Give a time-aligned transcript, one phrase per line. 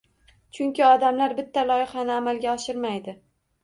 [0.57, 3.21] Chunki odamlar bitta loyihani amalga oshirmaydi